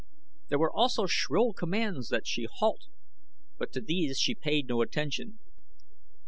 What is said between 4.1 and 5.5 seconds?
she paid no attention.